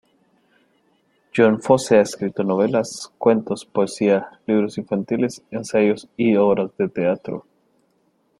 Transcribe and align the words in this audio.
Jon 1.31 1.61
Fosse 1.61 1.95
ha 1.95 2.01
escrito 2.01 2.43
novelas, 2.43 3.13
cuentos, 3.19 3.65
poesía, 3.65 4.39
libros 4.47 4.79
infantiles, 4.79 5.43
ensayos 5.51 6.09
y 6.17 6.35
obras 6.37 6.75
de 6.75 6.89
teatro. 6.89 7.45